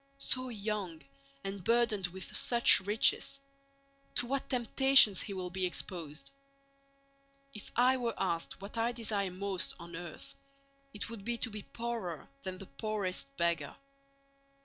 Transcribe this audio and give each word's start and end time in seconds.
So 0.17 0.49
young, 0.49 1.03
and 1.43 1.63
burdened 1.63 2.07
with 2.07 2.35
such 2.35 2.79
riches—to 2.79 4.25
what 4.25 4.49
temptations 4.49 5.21
he 5.21 5.33
will 5.33 5.51
be 5.51 5.63
exposed! 5.67 6.31
If 7.53 7.71
I 7.75 7.97
were 7.97 8.15
asked 8.17 8.61
what 8.61 8.79
I 8.79 8.93
desire 8.93 9.29
most 9.29 9.75
on 9.79 9.95
earth, 9.95 10.33
it 10.91 11.11
would 11.11 11.23
be 11.23 11.37
to 11.37 11.51
be 11.51 11.61
poorer 11.61 12.27
than 12.41 12.57
the 12.57 12.65
poorest 12.65 13.27
beggar. 13.37 13.75